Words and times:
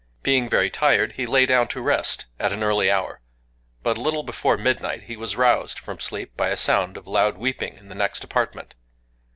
Being 0.23 0.49
very 0.49 0.71
tired, 0.71 1.11
he 1.11 1.27
lay 1.27 1.45
down 1.45 1.67
to 1.67 1.79
rest 1.79 2.25
at 2.39 2.51
an 2.51 2.63
early 2.63 2.89
hour; 2.89 3.21
but 3.83 3.97
a 3.97 4.01
little 4.01 4.23
before 4.23 4.57
midnight 4.57 5.03
he 5.03 5.15
was 5.15 5.35
roused 5.35 5.77
from 5.77 5.99
sleep 5.99 6.35
by 6.35 6.49
a 6.49 6.57
sound 6.57 6.97
of 6.97 7.05
loud 7.05 7.37
weeping 7.37 7.75
in 7.77 7.87
the 7.87 7.93
next 7.93 8.23
apartment. 8.23 8.73